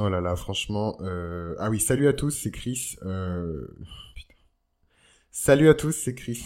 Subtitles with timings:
[0.00, 0.96] Oh là là, franchement.
[1.00, 1.56] Euh...
[1.58, 2.96] Ah oui, salut à tous, c'est Chris.
[3.02, 3.66] Euh...
[5.32, 6.44] Salut à tous, c'est Chris.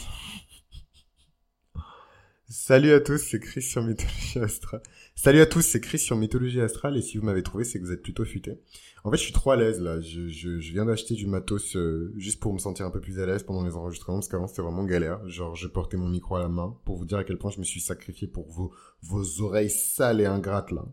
[2.49, 4.80] salut à tous, c'est Chris sur Mythologie Astrale.
[5.15, 6.96] Salut à tous, c'est Chris sur Mythologie Astrale.
[6.96, 8.59] Et si vous m'avez trouvé, c'est que vous êtes plutôt futé.
[9.05, 10.00] En fait, je suis trop à l'aise là.
[10.00, 13.43] Je viens d'acheter du matos euh, juste pour me sentir un peu plus à l'aise
[13.43, 15.29] pendant les enregistrements parce qu'avant c'était vraiment galère.
[15.29, 17.59] Genre, je portais mon micro à la main pour vous dire à quel point je
[17.59, 18.73] me suis sacrifié pour vos
[19.03, 20.87] vos oreilles sales et ingrates là.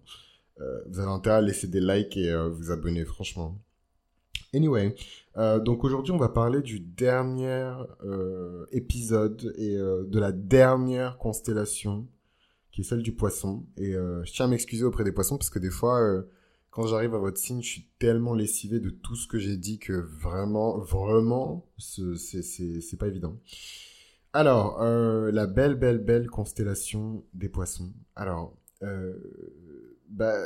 [0.61, 3.57] Euh, vous avez intérêt à laisser des likes et euh, vous abonner, franchement.
[4.53, 4.95] Anyway,
[5.37, 7.71] euh, donc aujourd'hui on va parler du dernier
[8.71, 12.07] épisode et de la dernière constellation,
[12.71, 13.65] qui est celle du poisson.
[13.77, 16.01] Et je tiens à m'excuser auprès des poissons parce que des fois,
[16.71, 19.77] quand j'arrive à votre signe, je suis tellement lessivé de tout ce que j'ai dit
[19.77, 23.37] que vraiment, vraiment, c'est pas évident.
[24.33, 27.93] Alors, la belle, belle, belle constellation des poissons.
[28.15, 28.57] Alors,
[30.09, 30.43] bah,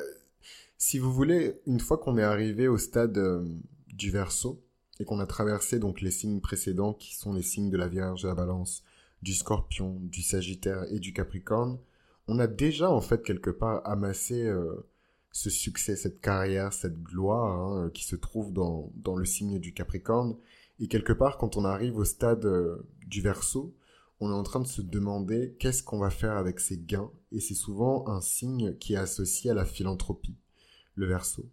[0.77, 3.45] si vous voulez, une fois qu'on est arrivé au stade euh,
[3.87, 4.61] du verso
[4.99, 8.23] et qu'on a traversé donc les signes précédents qui sont les signes de la Vierge,
[8.23, 8.83] de la Balance,
[9.21, 11.79] du Scorpion, du Sagittaire et du Capricorne,
[12.27, 14.85] on a déjà en fait quelque part amassé euh,
[15.31, 19.73] ce succès, cette carrière, cette gloire hein, qui se trouve dans, dans le signe du
[19.73, 20.35] Capricorne.
[20.79, 23.73] Et quelque part, quand on arrive au stade euh, du Verseau,
[24.23, 27.39] on est en train de se demander qu'est-ce qu'on va faire avec ces gains, et
[27.39, 30.37] c'est souvent un signe qui est associé à la philanthropie,
[30.95, 31.45] le verso.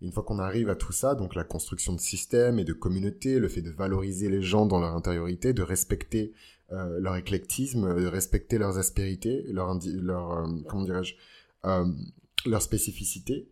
[0.00, 3.40] une fois qu'on arrive à tout ça, donc la construction de systèmes et de communautés,
[3.40, 6.32] le fait de valoriser les gens dans leur intériorité, de respecter
[6.70, 11.14] euh, leur éclectisme, de respecter leurs aspérités, leur, leur euh, comment dirais-je,
[11.64, 11.84] euh,
[12.46, 13.48] leur spécificité,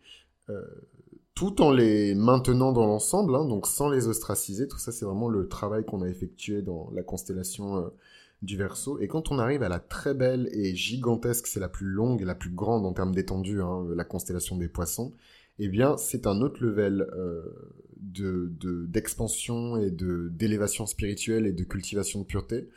[1.35, 4.69] tout en les maintenant dans l'ensemble, hein, donc sans les ostraciser.
[4.69, 7.91] Tout ça, c'est vraiment le travail qu'on a effectué dans la constellation
[8.47, 8.99] du verso.
[9.01, 12.25] Et quand on arrive à la très belle et gigantesque, c'est la plus longue et
[12.25, 15.13] la plus grande en termes d'étendue, hein, la constellation des poissons,
[15.59, 17.43] eh bien, c'est un autre level euh,
[17.97, 18.53] de
[18.87, 22.69] d'expansion et de d'élévation spirituelle et de cultivation de pureté.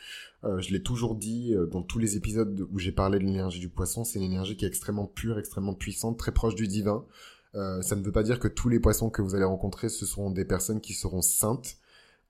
[0.46, 3.60] Euh, je l'ai toujours dit euh, dans tous les épisodes où j'ai parlé de l'énergie
[3.60, 7.06] du poisson, c'est une énergie qui est extrêmement pure, extrêmement puissante, très proche du divin.
[7.54, 10.32] ça ne veut pas dire que tous les poissons que vous allez rencontrer, ce seront
[10.32, 11.78] des personnes qui seront saintes.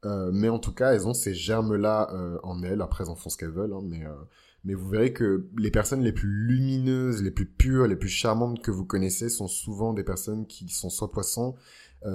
[0.06, 2.82] Euh, mais en tout cas, elles ont ces germes-là euh, en elles.
[2.82, 3.74] Après, elles en font ce qu'elles veulent.
[3.74, 4.14] Hein, mais, euh,
[4.64, 8.62] mais vous verrez que les personnes les plus lumineuses, les plus pures, les plus charmantes
[8.62, 11.56] que vous connaissez sont souvent des personnes qui sont soit poissons,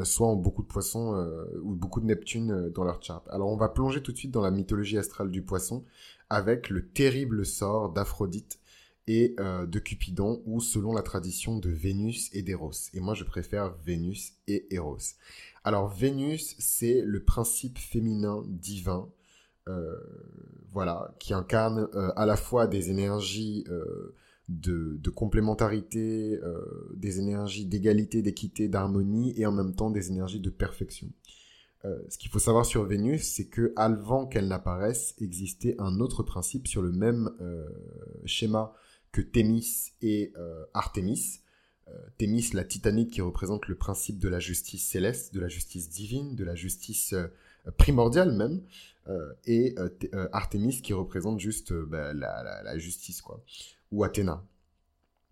[0.03, 1.15] soit ont beaucoup de poissons
[1.63, 3.27] ou beaucoup de Neptune dans leur charte.
[3.29, 5.85] Alors, on va plonger tout de suite dans la mythologie astrale du poisson
[6.31, 8.59] avec le terrible sort d'Aphrodite
[9.07, 12.73] et de Cupidon, ou selon la tradition de Vénus et d'Eros.
[12.95, 14.99] Et moi, je préfère Vénus et Eros.
[15.65, 19.09] Alors Vénus, c'est le principe féminin divin,
[19.67, 19.97] euh,
[20.73, 24.15] voilà, qui incarne euh, à la fois des énergies euh,
[24.49, 26.39] de, complémentarité,
[26.95, 31.09] des énergies d'égalité, d'équité, d'harmonie, et en même temps des énergies de perfection.
[31.83, 36.69] ce qu'il faut savoir sur Vénus, c'est que avant qu'elle n'apparaisse, existait un autre principe
[36.69, 37.31] sur le même
[38.27, 38.75] schéma
[39.15, 40.33] que Thémis et
[40.75, 41.41] Artémis,
[41.89, 45.91] euh, Thémis, la titanite qui représente le principe de la justice céleste, de la justice
[45.91, 47.29] divine, de la justice euh,
[47.77, 48.63] primordiale même,
[49.09, 49.75] euh, et
[50.33, 53.43] Artémis qui représente juste bah, la, la, justice, quoi,
[53.91, 54.45] ou Athéna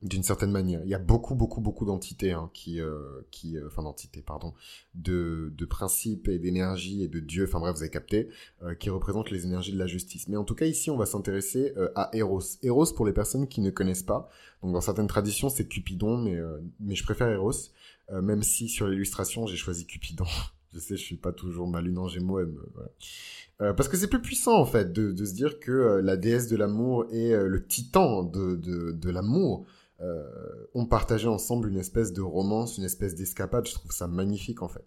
[0.03, 0.81] d'une certaine manière.
[0.85, 4.53] Il y a beaucoup, beaucoup, beaucoup d'entités hein, qui, euh, qui, euh, enfin d'entités, pardon,
[4.95, 8.29] de, de principes et d'énergie et de dieux, enfin bref, vous avez capté,
[8.63, 10.29] euh, qui représentent les énergies de la justice.
[10.29, 12.43] Mais en tout cas, ici, on va s'intéresser à Eros.
[12.63, 14.29] Eros, pour les personnes qui ne connaissent pas,
[14.63, 16.39] donc dans certaines traditions, c'est Cupidon, mais,
[16.81, 17.71] mais je préfère Eros,
[18.11, 20.27] même si sur l'illustration, j'ai choisi Cupidon.
[20.75, 22.41] je sais, je suis pas toujours ma lune en gémeaux,
[22.75, 23.75] voilà.
[23.75, 26.57] parce que c'est plus puissant en fait de, de se dire que la déesse de
[26.57, 29.67] l'amour est le titan de, de, de l'amour
[30.03, 33.69] euh, ont partagé ensemble une espèce de romance, une espèce d'escapade.
[33.69, 34.85] Je trouve ça magnifique en fait.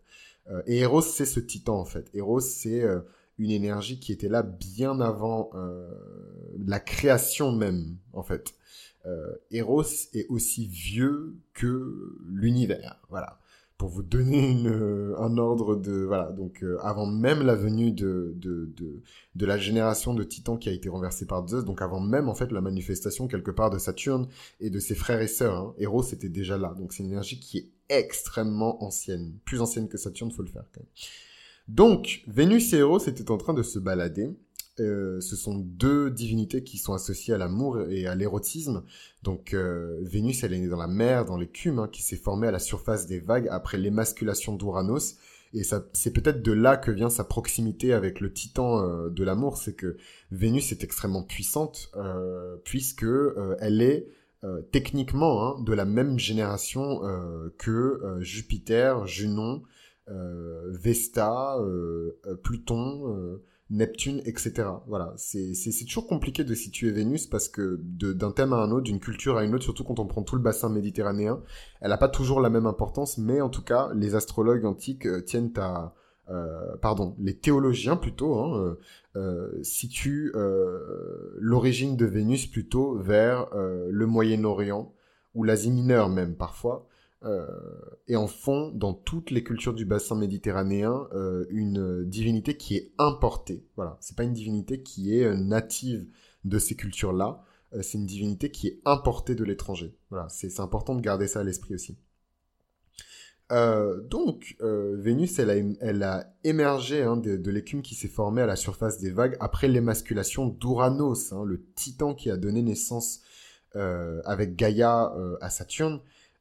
[0.49, 2.09] Euh, et Eros, c'est ce titan en fait.
[2.13, 2.99] Eros, c'est euh,
[3.37, 5.51] une énergie qui était là bien avant
[6.57, 8.55] la création même en fait.
[9.51, 9.83] Eros
[10.13, 13.01] est aussi vieux que l'univers.
[13.09, 13.39] Voilà
[13.77, 16.31] pour vous donner une, euh, un ordre de voilà.
[16.31, 18.73] Donc euh, avant même la venue de, de,
[19.35, 22.35] de la génération de Titans qui a été renversée par Zeus donc avant même en
[22.35, 24.27] fait la manifestation quelque part de Saturne
[24.59, 26.73] et de ses frères et sœurs hein, était déjà là.
[26.77, 30.65] Donc c'est une énergie qui est extrêmement ancienne plus ancienne que Saturne faut le faire
[30.73, 30.89] quand même.
[31.67, 34.37] Donc Vénus et Eros étaient en train de se balader
[34.81, 38.83] euh, ce sont deux divinités qui sont associées à l'amour et à l'érotisme.
[39.23, 42.47] Donc euh, Vénus, elle est née dans la mer, dans l'écume, hein, qui s'est formée
[42.47, 45.15] à la surface des vagues après l'émasculation d'Uranos.
[45.53, 49.57] Et c'est peut-être de là que vient sa proximité avec le titan euh, de l'amour,
[49.57, 49.95] c'est que
[50.31, 51.91] Vénus est extrêmement puissante
[52.65, 53.05] puisque
[53.59, 54.07] elle est
[54.71, 57.01] techniquement hein, de la même génération
[57.57, 59.63] que Jupiter, Junon,
[60.07, 61.57] Vesta,
[62.43, 63.39] Pluton
[63.71, 64.67] Neptune, etc.
[64.87, 65.53] Voilà, c'est
[65.85, 69.43] toujours compliqué de situer Vénus parce que d'un thème à un autre, d'une culture à
[69.43, 71.41] une autre, surtout quand on prend tout le bassin méditerranéen,
[71.81, 75.21] elle n'a pas toujours la même importance, mais en tout cas, les astrologues antiques euh,
[75.21, 75.93] tiennent à...
[76.29, 78.77] Euh, pardon, les théologiens plutôt, hein,
[79.15, 80.33] euh, situent
[81.37, 84.91] l'origine de Vénus plutôt vers le Moyen-Orient,
[85.35, 86.87] ou l'Asie mineure même parfois,
[87.25, 87.47] euh,
[88.07, 92.91] et en font dans toutes les cultures du bassin méditerranéen euh, une divinité qui est
[92.99, 93.65] importée.
[93.75, 96.05] Voilà, c'est pas une divinité qui est euh, native
[96.43, 97.43] de ces cultures-là.
[97.81, 99.97] c'est une divinité qui est importée de l'étranger.
[100.11, 101.97] Voilà, c'est important de garder ça à l'esprit aussi.
[103.49, 109.09] donc, Vénus, elle a, émergé hein, de, l'écume qui s'est formée à la surface des
[109.09, 113.21] vagues après l'émasculation d'Uranos, hein, le titan qui a donné naissance
[113.73, 115.11] avec Gaïa
[115.41, 115.99] à Saturne.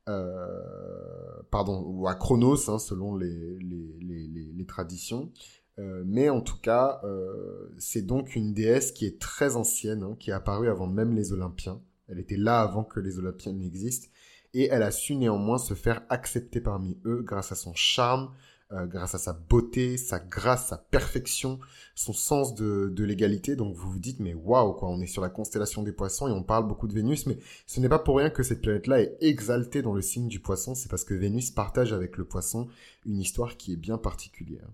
[0.09, 5.31] Euh, pardon, ou à Chronos, hein, selon les, les, les, les traditions.
[5.79, 10.17] Euh, mais en tout cas, euh, c'est donc une déesse qui est très ancienne, hein,
[10.19, 11.81] qui est apparue avant même les Olympiens.
[12.09, 14.09] Elle était là avant que les Olympiens n'existent.
[14.53, 18.31] Et elle a su néanmoins se faire accepter parmi eux grâce à son charme,
[18.73, 21.61] euh, grâce à sa beauté, sa grâce, sa perfection,
[21.95, 23.57] son sens de, l'égalité.
[23.57, 26.33] Donc vous vous dites, mais waouh, quoi, on est sur la constellation des poissons et
[26.33, 29.19] on parle beaucoup de Vénus, mais ce n'est pas pour rien que cette planète-là est
[29.21, 32.67] exaltée dans le signe du poisson, c'est parce que Vénus partage avec le poisson
[33.05, 34.69] une histoire qui est bien particulière.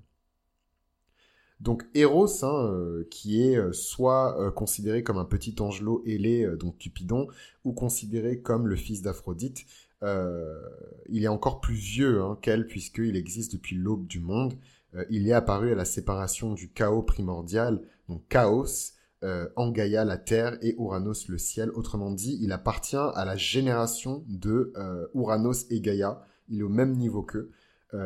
[1.58, 6.78] Donc Eros, hein, euh, qui est euh, soit considéré comme un petit angelot ailé, donc
[6.78, 7.26] Cupidon,
[7.64, 9.66] ou considéré comme le fils d'Aphrodite,
[10.02, 14.54] il est encore plus vieux hein, qu'elle puisqu'il existe depuis l'aube du monde.
[14.94, 18.92] Euh, il est apparu à la séparation du chaos primordial, donc chaos,
[19.22, 21.70] euh, en Gaïa la terre et Uranos le ciel.
[21.74, 24.72] Autrement dit, il appartient à la génération de
[25.14, 26.24] Uranos et Gaïa.
[26.48, 27.50] Il est au même niveau qu'eux.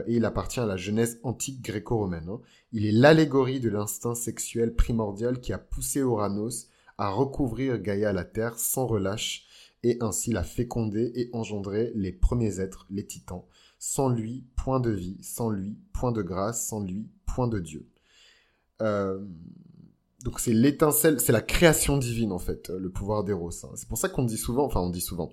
[0.06, 2.28] et il appartient à la jeunesse antique gréco-romaine.
[2.28, 2.40] Hein.
[2.72, 6.68] Il est l'allégorie de l'instinct sexuel primordial qui a poussé Uranos
[6.98, 9.46] à recouvrir Gaïa la terre sans relâche
[9.84, 13.42] et ainsi la féconder et engendrer les premiers êtres, les titans.
[13.78, 17.86] Sans lui, point de vie, sans lui, point de grâce, sans lui, point de Dieu.
[18.80, 19.20] Euh,
[20.24, 23.50] donc c'est l'étincelle, c'est la création divine en fait, le pouvoir d'Eros.
[23.62, 23.72] Hein.
[23.74, 25.30] C'est pour ça qu'on dit souvent, enfin on dit souvent,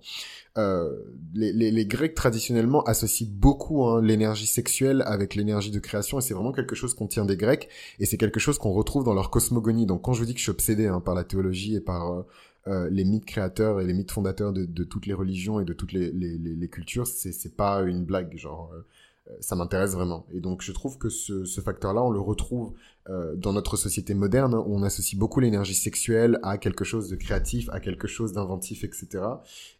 [0.57, 0.91] euh,
[1.33, 6.51] les, Grecs traditionnellement associent beaucoup hein, l'énergie sexuelle avec l'énergie de création et c'est vraiment
[6.51, 7.69] quelque chose qu'on tient des Grecs
[7.99, 9.85] et c'est quelque chose qu'on retrouve dans leur cosmogonie.
[9.85, 12.11] Donc quand je vous dis que je suis obsédé hein, par la théologie et par
[12.11, 12.23] euh,
[12.67, 15.93] euh, les mythes créateurs et les mythes fondateurs de, toutes les religions et de toutes
[15.93, 18.85] les, les, les, cultures, c'est, pas une blague, genre euh,
[19.31, 20.27] euh, ça m'intéresse vraiment.
[20.31, 22.73] Et donc je trouve que ce, facteur-là, on le retrouve
[23.35, 27.67] dans notre société moderne, où on associe beaucoup l'énergie sexuelle à quelque chose de créatif,
[27.71, 29.07] à quelque chose d'inventif, etc.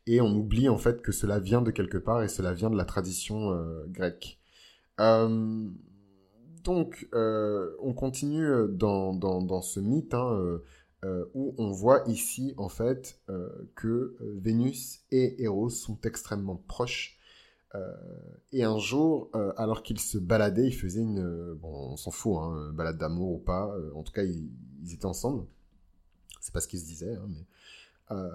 [0.07, 2.77] Et on oublie en fait que cela vient de quelque part et cela vient de
[2.77, 3.55] la tradition
[3.89, 4.39] grecque.
[6.63, 10.15] donc on continue dans, dans, dans ce mythe.
[10.15, 10.59] Hein,
[11.03, 16.57] euh, où on voit ici en fait euh, que euh, Vénus et Eros sont extrêmement
[16.67, 17.17] proches.
[18.51, 21.53] et un jour, alors qu'ils se baladaient, ils faisaient une...
[21.53, 23.73] bon, on s'en fout, hein, balade d'amour ou pas.
[23.95, 24.51] en tout cas, ils,
[24.93, 25.45] étaient ensemble.
[26.41, 27.15] C'est pas ce qu'ils se disaient.
[28.09, 28.29] Hein,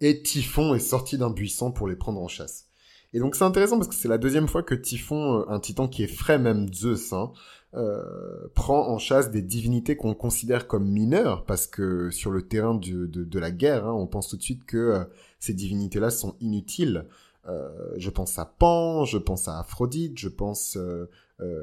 [0.00, 2.68] et Typhon est sorti d'un buisson pour les prendre en chasse.
[3.12, 6.04] Et donc c'est intéressant parce que c'est la deuxième fois que Typhon, un titan qui
[6.04, 7.32] est frais même Zeus, hein,
[7.76, 12.74] euh, prend en chasse des divinités qu'on considère comme mineures, parce que sur le terrain
[12.74, 15.04] de, la guerre, hein, on pense tout de suite que euh,
[15.40, 17.06] ces divinités-là sont inutiles.
[17.48, 17.68] Euh,
[17.98, 20.78] je pense à Pan, je pense à Aphrodite, je pense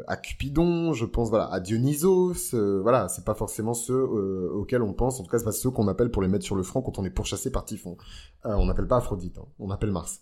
[0.08, 2.53] à Cupidon, je pense voilà à Dionysos.
[2.53, 5.20] voilà, c'est pas forcément ceux auxquels on pense.
[5.20, 7.00] En tout cas, c'est pas ceux qu'on appelle pour les mettre sur le front quand
[7.00, 7.98] on est pourchassé par Typhon.
[8.43, 10.22] on n'appelle pas Aphrodite, hein, on appelle Mars.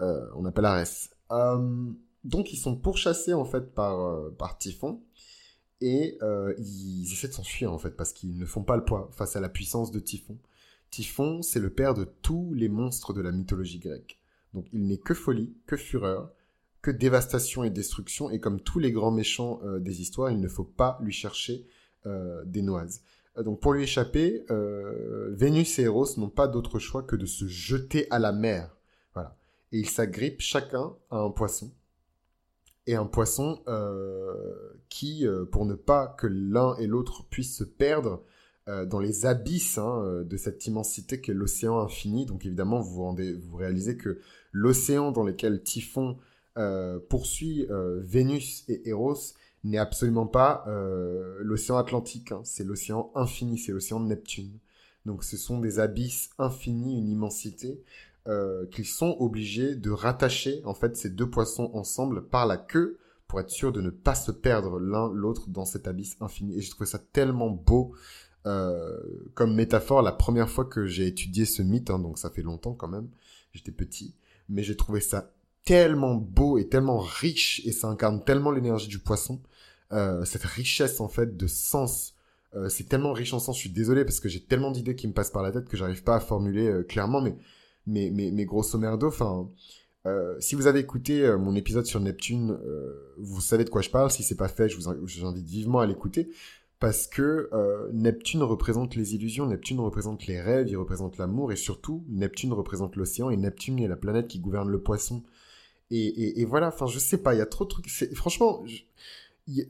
[0.00, 1.10] on appelle Arès.
[2.24, 5.00] donc ils sont pourchassés en fait par Typhon
[5.80, 9.10] et euh, ils essaient de s'enfuir en fait parce qu'ils ne font pas le poids
[9.12, 10.36] face à la puissance de Typhon.
[10.90, 14.18] Typhon, c'est le père de tous les monstres de la mythologie grecque.
[14.54, 16.30] Donc il n'est que folie, que fureur,
[16.82, 20.48] que dévastation et destruction, et comme tous les grands méchants euh, des histoires, il ne
[20.48, 21.66] faut pas lui chercher
[22.06, 23.02] euh, des noises.
[23.36, 24.44] donc pour lui échapper,
[25.30, 28.76] Vénus et Eros n'ont pas d'autre choix que de se jeter à la mer.
[29.14, 29.36] Voilà.
[29.72, 31.70] Et ils s'agrippent chacun à un poisson
[32.90, 34.34] et un poisson euh,
[34.88, 38.24] qui, euh, pour ne pas que l'un et l'autre puissent se perdre
[38.68, 42.26] euh, dans les abysses hein, de cette immensité qu'est l'océan infini.
[42.26, 44.18] Donc évidemment, vous réalisez que
[44.50, 46.18] l'océan dans lequel Typhon
[47.08, 50.66] poursuit Vénus et Eros n'est absolument pas
[51.38, 52.32] l'océan Atlantique.
[52.32, 52.42] Hein.
[52.44, 54.58] c'est l'océan infini, c'est l'océan de Neptune.
[55.06, 57.82] Donc ce sont des abysses infinis, une immensité
[58.28, 62.98] euh, qu'ils sont obligés de rattacher en fait ces deux poissons ensemble par la queue
[63.26, 66.58] pour être sûr de ne pas se perdre l'un l'autre dans cet abysse infini.
[66.58, 67.94] Et je trouve ça tellement beau
[68.44, 68.98] euh,
[69.32, 72.74] comme métaphore la première fois que j'ai étudié ce mythe, hein, donc ça fait longtemps
[72.74, 73.08] quand même,
[73.54, 74.14] j'étais petit,
[74.50, 75.32] mais j'ai trouvé ça
[75.64, 79.40] tellement beau et tellement riche et ça incarne tellement l'énergie du poisson,
[79.92, 82.14] euh, cette richesse en fait de sens.
[82.68, 83.54] C'est tellement riche en sens.
[83.54, 85.76] Je suis désolé parce que j'ai tellement d'idées qui me passent par la tête que
[85.76, 87.36] j'arrive pas à formuler clairement, mais
[87.86, 89.50] mais grosso merdo, enfin.
[90.06, 93.82] Euh, si vous avez écouté euh, mon épisode sur Neptune, euh, vous savez de quoi
[93.82, 94.10] je parle.
[94.10, 96.30] Si c'est pas fait, je vous, invite vivement à l'écouter
[96.78, 97.50] parce que
[97.92, 102.96] Neptune représente les illusions, Neptune représente les rêves, il représente l'amour et surtout Neptune représente
[102.96, 105.22] l'océan et Neptune est la planète qui gouverne le poisson.
[105.90, 107.90] Et, et, voilà, enfin je sais pas, il y a trop de trucs.
[108.14, 109.62] Franchement, je,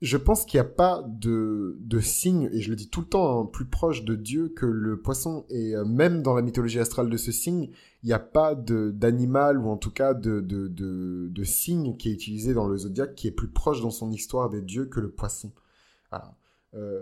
[0.00, 3.06] je pense qu'il n'y a pas de, de signe, et je le dis tout le
[3.06, 5.44] temps, hein, plus proche de Dieu que le poisson.
[5.50, 7.70] Et euh, même dans la mythologie astrale de ce signe,
[8.04, 12.10] il n'y a pas d'animal, ou en tout cas de, de, de, de, signe qui
[12.10, 15.00] est utilisé dans le zodiaque, qui est plus proche dans son histoire des dieux que
[15.00, 15.50] le poisson.
[16.74, 17.00] Euh,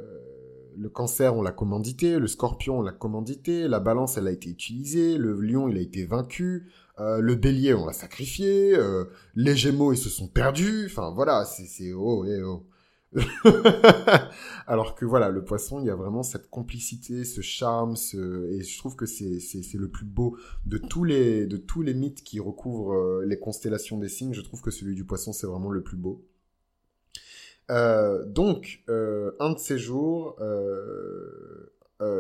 [0.79, 4.49] le cancer, on l'a commandité, le scorpion, on l'a commandité, la balance, elle a été
[4.49, 9.57] utilisée, le lion, il a été vaincu, euh, le bélier, on l'a sacrifié, euh, les
[9.57, 12.65] gémeaux, ils se sont perdus, enfin voilà, c'est oh, eh, oh.
[14.66, 18.78] Alors que voilà, le poisson, il y a vraiment cette complicité, ce charme, et je
[18.78, 22.40] trouve que c'est c'est le plus beau de tous les de tous les mythes qui
[22.40, 24.34] recouvrent euh, les constellations des signes.
[24.34, 26.25] Je trouve que celui du poisson, c'est vraiment le plus beau.
[27.70, 30.36] Euh, donc, euh, un de ces jours,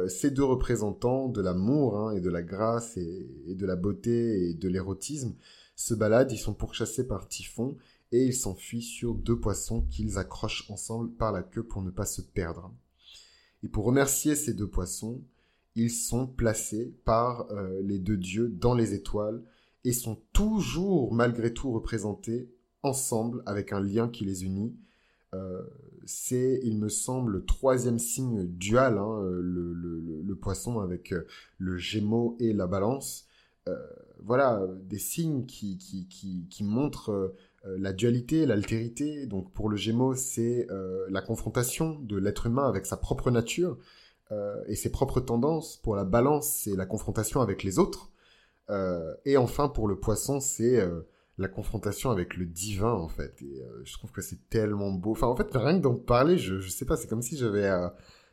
[0.08, 4.48] ces deux représentants de l'amour hein, et de la grâce et, et, de la beauté
[4.48, 5.34] et de l'érotisme
[5.74, 6.32] se baladent.
[6.32, 7.76] Ils sont pourchassés par Typhon
[8.12, 12.06] et ils s'enfuient sur deux poissons qu'ils accrochent ensemble par la queue pour ne pas
[12.06, 12.72] se perdre.
[13.62, 15.22] Et pour remercier ces deux poissons,
[15.74, 19.42] ils sont placés par euh, les deux dieux dans les étoiles
[19.84, 22.50] et sont toujours malgré tout représentés
[22.82, 24.74] ensemble avec un lien qui les unit.
[25.34, 25.62] Euh,
[26.04, 31.26] c'est, il me semble, le troisième signe dual, hein, le, le, poisson avec euh,
[31.58, 33.26] le gémeau et la balance.
[34.22, 37.36] voilà, des signes qui, montrent euh,
[37.78, 39.26] la dualité, l'altérité.
[39.26, 43.78] Donc pour le Gémeaux, c'est euh, la confrontation de l'être humain avec sa propre nature
[44.32, 45.76] euh, et ses propres tendances.
[45.78, 48.10] Pour la Balance, c'est la confrontation avec les autres.
[49.24, 50.84] et enfin pour le Poisson, c'est
[51.38, 53.40] la confrontation avec le divin en fait.
[53.42, 55.12] Et je trouve que c'est tellement beau.
[55.12, 57.70] Enfin en fait rien que d'en parler, je je sais pas, c'est comme si j'avais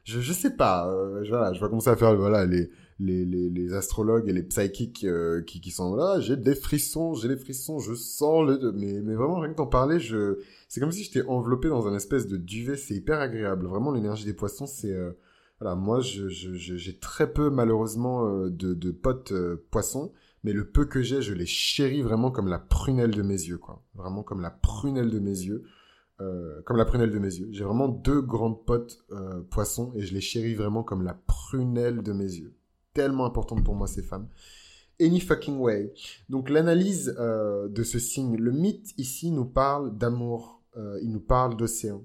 [0.03, 0.88] je je sais pas.
[1.29, 2.69] voilà, je vais commencer à faire voilà les
[3.00, 7.13] les, les, les astrologues et les psychiques euh, qui, qui sont là, j'ai des frissons,
[7.13, 8.72] j'ai des frissons, je sens le...
[8.72, 10.39] Mais, mais vraiment, rien que d'en parler, je...
[10.67, 13.67] c'est comme si j'étais enveloppé dans un espèce de duvet, c'est hyper agréable.
[13.67, 14.91] Vraiment, l'énergie des poissons, c'est...
[14.91, 15.12] Euh,
[15.60, 19.33] voilà, moi, j'ai je, je, très peu, malheureusement, euh, de, de potes
[19.72, 20.12] poissons,
[20.43, 23.57] mais le peu que j'ai, je les chéris vraiment comme la prunelle de mes yeux,
[23.57, 23.81] quoi.
[23.95, 25.63] Vraiment comme la prunelle de mes yeux.
[26.24, 27.50] Euh, comme la prunelle de mes yeux.
[27.51, 32.01] J'ai vraiment deux grandes potes euh, poissons et je les chéris vraiment comme la prunelle
[32.01, 32.56] de mes yeux
[32.94, 34.27] tellement importante pour moi, ces femmes.
[35.01, 35.94] Any fucking way.
[36.30, 41.20] Donc l'analyse euh, de ce signe, le mythe ici nous parle d'amour, euh, il nous
[41.20, 42.03] parle d'océan.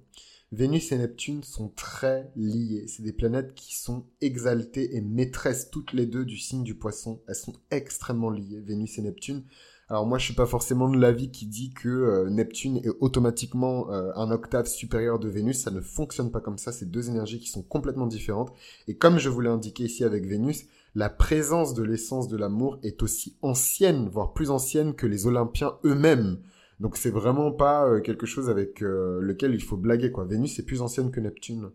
[0.50, 2.86] Vénus et Neptune sont très liées.
[2.88, 7.20] C'est des planètes qui sont exaltées et maîtresses toutes les deux du signe du poisson.
[7.28, 9.44] Elles sont extrêmement liées, Vénus et Neptune.
[9.88, 13.90] Alors moi, je suis pas forcément de l'avis qui dit que euh, Neptune est automatiquement
[13.90, 15.62] un octave supérieur de Vénus.
[15.62, 16.72] Ça ne fonctionne pas comme ça.
[16.72, 18.52] C'est deux énergies qui sont complètement différentes.
[18.86, 22.78] Et comme je vous l'ai indiqué ici avec Vénus, la présence de l'essence de l'amour
[22.82, 26.38] est aussi ancienne, voire plus ancienne que les Olympiens eux-mêmes.
[26.80, 30.24] Donc c'est vraiment pas euh, quelque chose avec euh, lequel il faut blaguer quoi.
[30.24, 31.70] Vénus est plus ancienne que Neptune.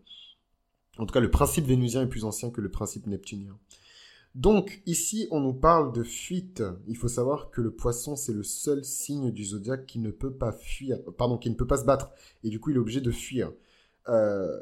[0.98, 3.58] En tout cas, le principe vénusien est plus ancien que le principe neptunien.
[4.34, 6.62] Donc ici, on nous parle de fuite.
[6.88, 10.32] Il faut savoir que le poisson, c'est le seul signe du zodiaque qui ne peut
[10.32, 12.10] pas fuir, pardon, qui ne peut pas se battre,
[12.42, 13.52] et du coup, il est obligé de fuir.
[14.08, 14.60] Euh,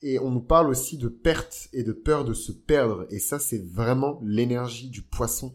[0.00, 3.06] et on nous parle aussi de perte et de peur de se perdre.
[3.10, 5.54] Et ça, c'est vraiment l'énergie du poisson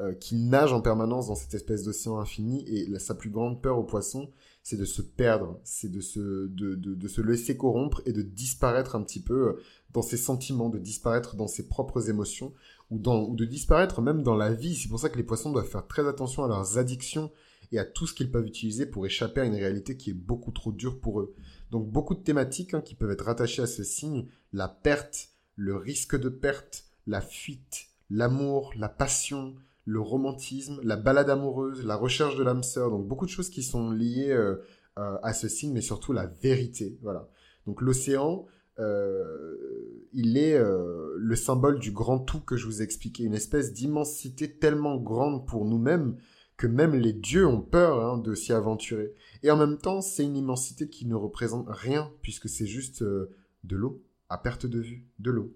[0.00, 2.64] euh, qui nage en permanence dans cette espèce d'océan infini.
[2.68, 4.30] Et sa plus grande peur au poisson,
[4.64, 8.96] c'est de se perdre, c'est de se, de, de, se laisser corrompre et de disparaître
[8.96, 12.54] un petit peu euh, dans ses sentiments, de disparaître dans ses propres émotions,
[12.90, 14.74] ou, dans, ou de disparaître même dans la vie.
[14.74, 17.30] C'est pour ça que les poissons doivent faire très attention à leurs addictions
[17.72, 20.50] et à tout ce qu'ils peuvent utiliser pour échapper à une réalité qui est beaucoup
[20.50, 21.34] trop dure pour eux.
[21.70, 25.76] Donc beaucoup de thématiques hein, qui peuvent être rattachées à ce signe, la perte, le
[25.76, 32.36] risque de perte, la fuite, l'amour, la passion, le romantisme, la balade amoureuse, la recherche
[32.36, 34.56] de l'âme sœur, donc beaucoup de choses qui sont liées euh,
[34.98, 36.98] euh, à ce signe, mais surtout la vérité.
[37.02, 37.28] Voilà.
[37.66, 38.46] Donc l'océan,
[40.12, 44.58] il est le symbole du grand tout que je vous ai expliqué, une espèce d'immensité
[44.58, 46.16] tellement grande pour nous-mêmes
[46.56, 49.14] que même les dieux ont peur hein, de s'y aventurer.
[49.42, 53.76] Et en même temps, c'est une immensité qui ne représente rien, puisque c'est juste de
[53.76, 55.54] l'eau, à perte de vue, de l'eau.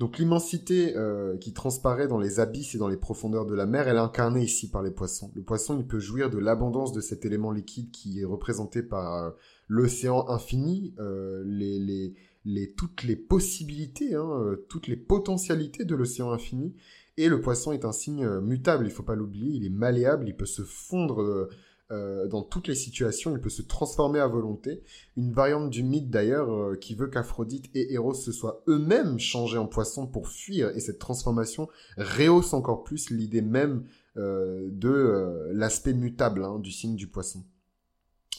[0.00, 3.86] Donc l'immensité euh, qui transparaît dans les abysses et dans les profondeurs de la mer,
[3.86, 5.30] elle est incarnée ici par les poissons.
[5.34, 9.14] Le poisson, il peut jouir de l'abondance de cet élément liquide qui est représenté par
[9.22, 9.30] euh,
[9.68, 12.14] l'océan infini, euh, les,
[12.46, 16.74] les, toutes les possibilités, hein, toutes les potentialités de l'océan infini.
[17.18, 20.26] Et le poisson est un signe mutable, il ne faut pas l'oublier, il est malléable,
[20.26, 21.50] il peut se fondre
[21.92, 24.82] euh, dans toutes les situations, il peut se transformer à volonté.
[25.16, 29.58] Une variante du mythe d'ailleurs euh, qui veut qu'Aphrodite et Eros se soient eux-mêmes changés
[29.58, 33.84] en poissons pour fuir, et cette transformation rehausse encore plus l'idée même
[34.16, 37.44] euh, de l'aspect mutable hein, du signe du poisson.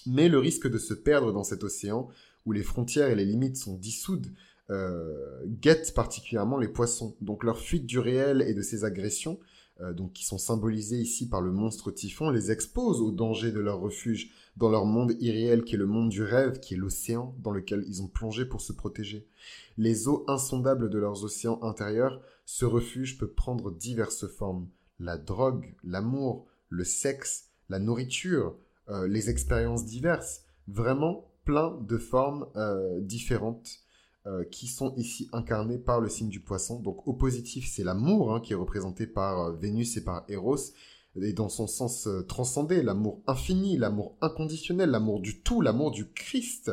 [0.05, 2.07] Mais le risque de se perdre dans cet océan,
[2.45, 4.27] où les frontières et les limites sont dissoudes,
[5.61, 7.17] guette particulièrement les poissons.
[7.19, 9.37] Donc leur fuite du réel et de ses agressions
[9.79, 13.59] euh, donc qui sont symbolisés ici par le monstre typhon, les expose au danger de
[13.59, 17.35] leur refuge dans leur monde irréel qui est le monde du rêve, qui est l'océan
[17.39, 19.27] dans lequel ils ont plongé pour se protéger.
[19.77, 24.67] Les eaux insondables de leurs océans intérieurs, ce refuge peut prendre diverses formes.
[24.99, 28.55] La drogue, l'amour, le sexe, la nourriture,
[28.89, 33.80] euh, les expériences diverses, vraiment plein de formes euh, différentes
[34.27, 36.79] euh, qui sont ici incarnés par le signe du poisson.
[36.79, 40.57] Donc au positif, c'est l'amour hein, qui est représenté par euh, Vénus et par Eros,
[41.15, 46.11] et dans son sens euh, transcendé, l'amour infini, l'amour inconditionnel, l'amour du tout, l'amour du
[46.11, 46.71] Christ,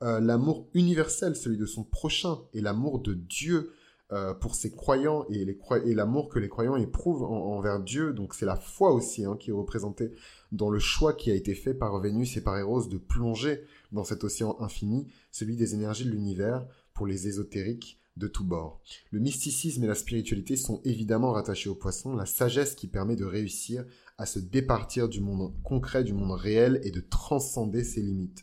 [0.00, 3.72] l'amour universel, celui de son prochain, et l'amour de Dieu
[4.40, 5.44] pour ses croyants et,
[5.92, 8.12] l'amour que les croyants éprouvent envers Dieu.
[8.12, 10.12] Donc c'est la foi aussi hein, qui est représentée
[10.52, 14.04] dans le choix qui a été fait par Vénus et par Eros de plonger dans
[14.04, 16.64] cet océan infini, celui des énergies de l'univers,
[16.98, 18.82] pour les ésotériques de tous bords.
[19.12, 23.24] Le mysticisme et la spiritualité sont évidemment rattachés au poisson, la sagesse qui permet de
[23.24, 23.84] réussir
[24.18, 28.42] à se départir du monde concret, du monde réel et de transcender ses limites.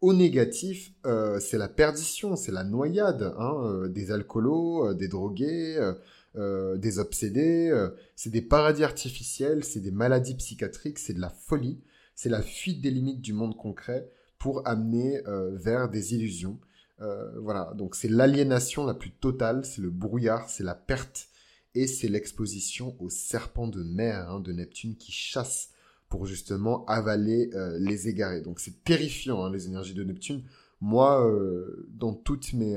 [0.00, 5.08] Au négatif, euh, c'est la perdition, c'est la noyade, hein, euh, des alcoolos, euh, des
[5.08, 5.92] drogués,
[6.36, 11.80] des obsédés, c'est des paradis artificiels, c'est des maladies psychiatriques, c'est de la folie,
[12.14, 15.22] c'est la fuite des limites du monde concret pour amener
[15.54, 16.60] vers des illusions.
[17.02, 21.28] Euh, voilà, donc c'est l'aliénation la plus totale, c'est le brouillard, c'est la perte,
[21.74, 25.70] et c'est l'exposition au serpent de mer hein, de Neptune qui chasse
[26.08, 28.40] pour justement avaler euh, les égarés.
[28.40, 30.44] Donc c'est terrifiant hein, les énergies de Neptune.
[30.80, 32.76] Moi, euh, dans toutes mes,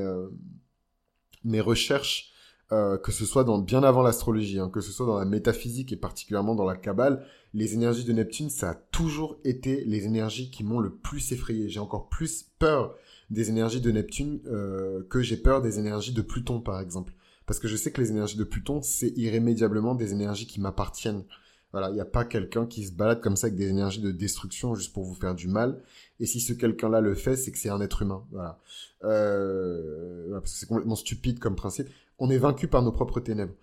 [1.43, 2.34] mes recherches,
[2.69, 5.97] que ce soit dans, bien avant l'astrologie, hein, que ce soit dans la métaphysique et
[5.97, 10.63] particulièrement dans la Kabbale, les énergies de Neptune, ça a toujours été les énergies qui
[10.63, 11.67] m'ont le plus effrayé.
[11.67, 12.95] J'ai encore plus peur
[13.29, 17.13] des énergies de Neptune euh, que j'ai peur des énergies de Pluton, par exemple.
[17.45, 21.23] Parce que je sais que les énergies de Pluton, c'est irrémédiablement des énergies qui m'appartiennent.
[21.71, 24.11] Voilà, il n'y a pas quelqu'un qui se balade comme ça avec des énergies de
[24.11, 25.81] destruction juste pour vous faire du mal.
[26.19, 28.23] Et si ce quelqu'un-là le fait, c'est que c'est un être humain.
[28.31, 28.59] Voilà.
[29.03, 31.87] Euh, parce que c'est complètement stupide comme principe.
[32.17, 33.53] On est vaincu par nos propres ténèbres.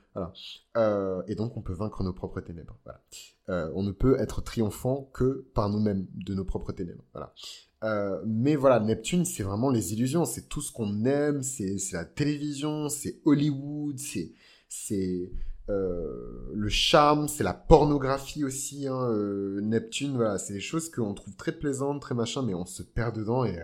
[0.77, 2.79] Euh, et donc on peut vaincre nos propres ténèbres.
[3.49, 7.05] Euh, on ne peut être triomphant que par nous-mêmes de nos propres ténèbres.
[7.85, 12.05] Euh, mais voilà, Neptune, c'est vraiment les illusions, c'est tout ce qu'on aime, c'est la
[12.05, 15.33] télévision, c'est Hollywood, c'est
[15.69, 18.87] le charme, c'est la pornographie aussi.
[18.87, 19.11] Hein,
[19.63, 23.17] Neptune, voilà, c'est des choses qu'on trouve très plaisantes, très machin, mais on se perd
[23.17, 23.45] dedans.
[23.45, 23.59] Et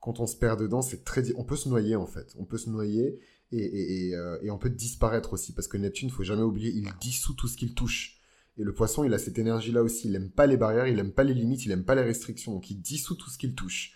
[0.00, 2.58] quand on se perd dedans, c'est très, on peut se noyer en fait, on peut
[2.58, 3.20] se noyer
[3.52, 6.88] et et, et, et on peut disparaître aussi parce que Neptune, faut jamais oublier, il
[7.00, 8.20] dissout tout ce qu'il touche.
[8.58, 10.08] Et le poisson, il a cette énergie-là aussi.
[10.08, 12.52] Il aime pas les barrières, il aime pas les limites, il aime pas les restrictions.
[12.52, 13.94] Donc il dissout tout ce qu'il touche.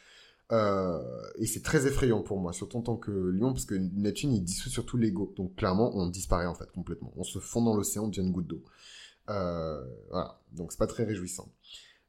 [0.52, 1.02] Euh,
[1.38, 4.42] et c'est très effrayant pour moi, surtout en tant que lion, parce que Neptune, il
[4.42, 5.32] dissout surtout l'ego.
[5.36, 7.12] Donc clairement, on disparaît en fait complètement.
[7.16, 8.62] On se fond dans l'océan, on devient une goutte d'eau.
[9.28, 10.40] Euh, voilà.
[10.52, 11.52] Donc c'est pas très réjouissant.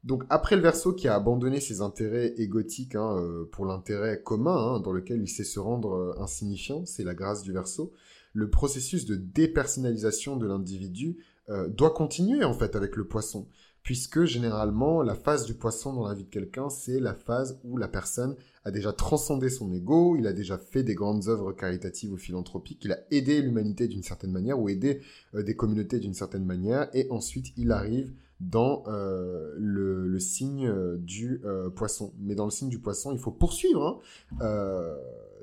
[0.05, 4.55] Donc après le verso qui a abandonné ses intérêts égotiques hein, euh, pour l'intérêt commun,
[4.55, 7.91] hein, dans lequel il sait se rendre insignifiant, c'est la grâce du verso,
[8.35, 11.17] le processus de dépersonnalisation de l'individu
[11.49, 13.47] euh, doit continuer en fait avec le poisson,
[13.81, 17.77] puisque généralement la phase du poisson dans la vie de quelqu'un, c'est la phase où
[17.77, 22.11] la personne a déjà transcendé son ego, il a déjà fait des grandes œuvres caritatives
[22.11, 25.01] ou philanthropiques, il a aidé l'humanité d'une certaine manière ou aidé
[25.33, 31.41] euh, des communautés d'une certaine manière, et ensuite il arrive dans euh, le, signe du
[31.75, 32.13] poisson.
[32.19, 34.01] Mais dans le signe du poisson, il faut poursuivre.
[34.41, 34.95] Hein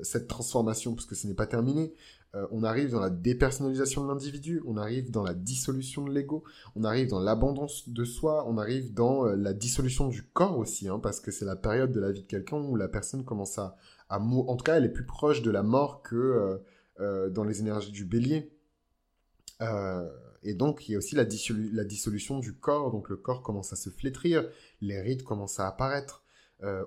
[0.03, 1.95] cette transformation, parce que ce n'est pas terminé.
[2.35, 6.45] Euh, on arrive dans la dépersonnalisation de l'individu, on arrive dans la dissolution de l'ego,
[6.75, 10.89] on arrive dans l'abandon de soi, on arrive dans euh, la dissolution du corps aussi,
[10.89, 13.59] hein, parce que c'est la période de la vie de quelqu'un où la personne commence
[13.59, 13.77] à.
[14.09, 16.61] En tout cas, elle est plus proche de la mort que
[17.01, 18.53] euh, dans les énergies du bélier.
[20.43, 23.77] Et donc, il y a aussi la, dissolution du corps, donc le corps commence à
[23.77, 24.49] se flétrir,
[24.81, 26.25] les rides commencent à apparaître,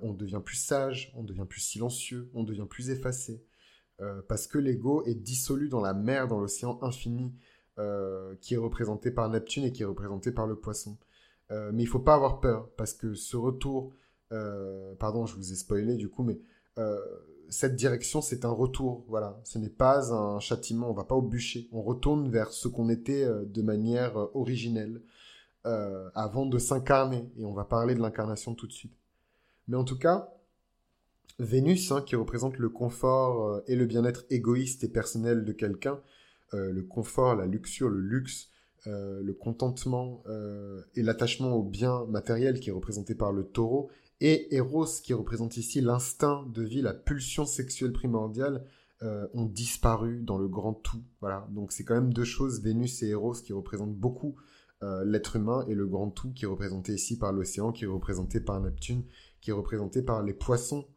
[0.01, 3.43] on devient plus sage, on devient plus silencieux, on devient plus effacé.
[4.01, 7.33] Euh, parce que l'ego est dissolu dans la mer, dans l'océan infini,
[7.79, 10.97] euh, qui est représenté par Neptune et qui est représenté par le poisson.
[11.51, 13.93] Euh, mais il faut pas avoir peur, parce que ce retour,
[14.99, 16.37] pardon, je vous ai spoilé du coup, mais
[17.49, 19.39] cette direction, c'est un retour, voilà.
[19.43, 21.67] Ce n'est pas un châtiment, on va pas au bûcher.
[21.71, 25.01] On retourne vers ce qu'on était de manière originelle,
[25.63, 27.29] avant de s'incarner.
[27.37, 28.93] Et on va parler de l'incarnation tout de suite.
[29.67, 30.35] Mais en tout cas,
[31.39, 35.99] Vénus, hein, qui représente le confort euh, et le bien-être égoïste et personnel de quelqu'un,
[36.53, 38.49] euh, le confort, la luxure, le luxe,
[38.87, 40.23] euh, le contentement
[40.95, 43.89] et l'attachement au bien matériel qui est représenté par le taureau,
[44.21, 48.65] et Eros qui représente ici l'instinct de vie, la pulsion sexuelle primordiale,
[49.33, 51.03] ont disparu dans le grand tout.
[51.21, 54.35] Voilà, donc c'est quand même deux choses, Vénus et Eros, qui représentent beaucoup
[54.81, 58.39] l'être humain et le grand tout qui est représenté ici par l'océan, qui est représenté
[58.39, 59.03] par Neptune,
[59.41, 60.87] qui est représenté par les poissons.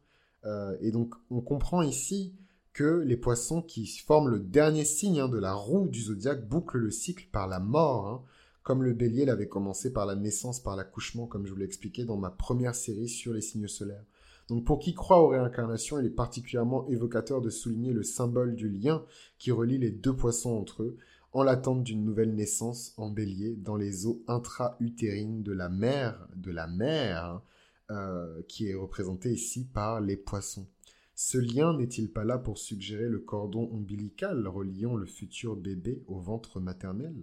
[0.45, 2.35] Euh, et donc, on comprend ici
[2.73, 6.79] que les poissons qui forment le dernier signe hein, de la roue du zodiaque bouclent
[6.79, 8.23] le cycle par la mort, hein,
[8.69, 12.05] comme le bélier l'avait commencé par la naissance, par l'accouchement, comme je vous l'ai expliqué
[12.05, 14.05] dans ma première série sur les signes solaires.
[14.49, 18.69] Donc pour qui croit aux réincarnations, il est particulièrement évocateur de souligner le symbole du
[18.69, 19.07] lien
[19.39, 20.99] qui relie les deux poissons entre eux,
[21.33, 26.51] en l'attente d'une nouvelle naissance en bélier dans les eaux intra-utérines de la mer, de
[26.51, 27.43] la mer, hein,
[27.91, 30.67] euh, qui est représenté ici par les poissons.
[31.15, 36.21] Ce lien n'est-il pas là pour suggérer le cordon ombilical reliant le futur bébé au
[36.21, 37.15] ventre maternel?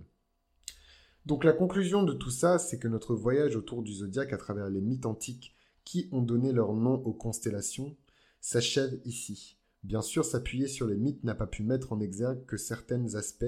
[1.25, 4.69] Donc la conclusion de tout ça, c'est que notre voyage autour du zodiaque à travers
[4.69, 7.95] les mythes antiques qui ont donné leur nom aux constellations
[8.41, 9.57] s'achève ici.
[9.83, 13.45] Bien sûr, s'appuyer sur les mythes n'a pas pu mettre en exergue que certains aspects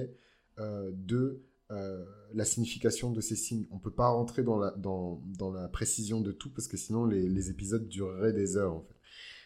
[0.58, 3.66] euh, de euh, la signification de ces signes.
[3.70, 7.86] On ne peut pas rentrer dans la, précision de tout parce que sinon les, épisodes
[7.88, 8.94] dureraient des heures en fait.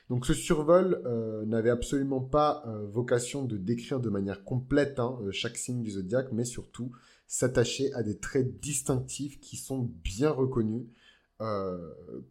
[0.08, 5.56] Donc ce survol euh, n'avait absolument pas vocation de décrire de manière complète hein, chaque
[5.56, 6.92] signe du zodiaque, mais surtout
[7.26, 10.86] s'attacher à des traits distinctifs qui sont bien reconnus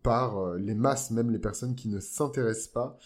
[0.03, 2.97] par les masses, même les personnes qui ne s'intéressent pas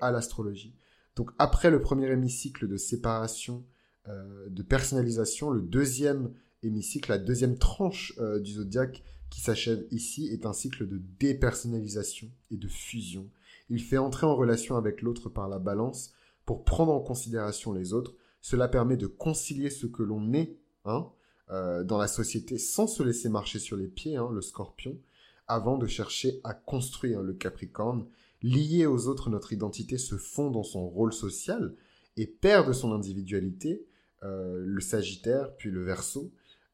[0.00, 0.76] à l'astrologie.
[1.16, 3.64] Donc après le premier hémicycle de séparation
[4.08, 5.50] euh, de personnalisation.
[5.50, 10.88] Le deuxième hémicycle, la deuxième tranche euh, du zodiaque qui s'achève ici est un cycle
[10.88, 13.28] de dépersonnalisation et de fusion.
[13.68, 16.14] Il fait entrer en relation avec l'autre par la balance
[16.46, 18.14] pour prendre en considération les autres.
[18.40, 21.10] Cela permet de concilier ce que l'on est hein,
[21.50, 24.98] euh, dans la société sans se laisser marcher sur les pieds, hein, le scorpion,
[25.46, 28.06] avant de chercher à construire le capricorne.
[28.42, 31.74] Lié aux autres, notre identité se fond dans son rôle social
[32.18, 33.86] et perd de son individualité
[34.24, 36.30] euh, le Sagittaire, puis le Verseau.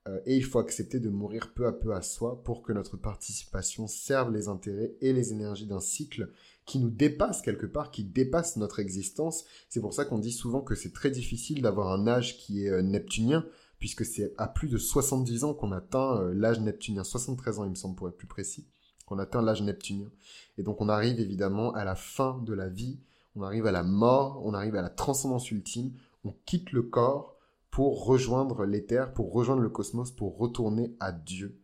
[0.08, 2.96] Euh, et il faut accepter de mourir peu à peu à soi pour que notre
[2.96, 6.30] participation serve les intérêts et les énergies d'un cycle
[6.66, 9.44] qui nous dépasse quelque part, qui dépasse notre existence.
[9.68, 12.82] C'est pour ça qu'on dit souvent que c'est très difficile d'avoir un âge qui est
[12.82, 13.46] neptunien,
[13.78, 17.74] puisque c'est à plus de 70 ans qu'on atteint l'âge neptunien, 73 ans il me
[17.74, 18.66] semble pour être plus précis,
[19.06, 20.10] qu'on atteint l'âge neptunien.
[20.58, 23.00] Et donc on arrive évidemment à la fin de la vie,
[23.36, 25.92] on arrive à la mort, on arrive à la transcendance ultime,
[26.24, 27.34] on quitte le corps,
[27.74, 31.60] pour rejoindre l'éther, pour rejoindre le cosmos, pour retourner à Dieu.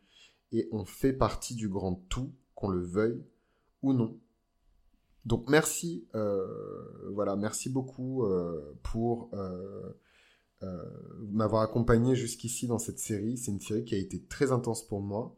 [0.50, 3.24] Et on fait partie du grand tout, qu'on le veuille
[3.82, 4.18] ou non.
[5.24, 9.92] Donc merci, euh, voilà, merci beaucoup euh, pour euh,
[11.30, 13.38] m'avoir accompagné jusqu'ici dans cette série.
[13.38, 15.34] C'est une série qui a été très intense pour moi.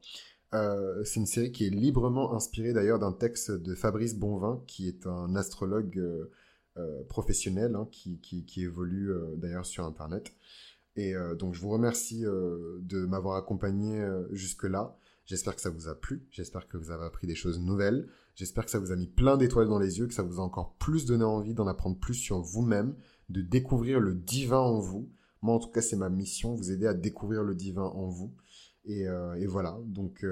[0.52, 5.06] c'est une série qui est librement inspirée d'ailleurs d'un texte de Fabrice Bonvin, qui est
[5.06, 6.02] un astrologue
[7.08, 10.32] professionnel, hein, qui, évolue d'ailleurs sur Internet.
[10.96, 14.96] Et euh, donc je vous remercie euh, de m'avoir accompagné euh, jusque-là.
[15.24, 18.64] J'espère que ça vous a plu, j'espère que vous avez appris des choses nouvelles, j'espère
[18.64, 20.74] que ça vous a mis plein d'étoiles dans les yeux, que ça vous a encore
[20.74, 22.96] plus donné envie d'en apprendre plus sur vous-même,
[23.32, 25.10] de découvrir le divin en vous.
[25.40, 28.32] Moi en tout cas c'est ma mission, vous aider à découvrir le divin en vous.
[28.84, 29.04] Et,
[29.38, 30.24] et voilà, donc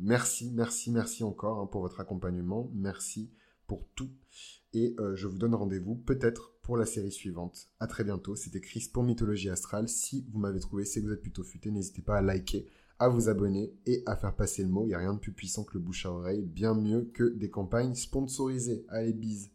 [0.00, 3.30] merci, merci, merci encore hein, pour votre accompagnement, merci
[3.66, 4.10] pour tout.
[4.72, 7.68] Et je vous donne rendez-vous peut-être pour la série suivante.
[7.80, 8.36] À très bientôt.
[8.36, 9.88] C'était Chris pour Mythologie Astrale.
[9.88, 11.72] Si vous m'avez trouvé, c'est que vous êtes plutôt futé.
[11.72, 12.68] N'hésitez pas à liker,
[13.00, 14.84] à vous abonner et à faire passer le mot.
[14.84, 16.46] Il n'y a rien de plus puissant que le bouche à oreille.
[16.46, 18.84] Bien mieux que des campagnes sponsorisées.
[18.88, 19.50] Allez, bise.